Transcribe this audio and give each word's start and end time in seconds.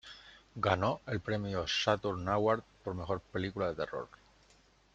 Ganó 0.55 1.01
el 1.05 1.19
premio 1.19 1.67
Saturn 1.67 2.27
Award 2.27 2.63
por 2.83 2.95
mejor 2.95 3.19
película 3.21 3.67
de 3.69 3.75
terror. 3.75 4.07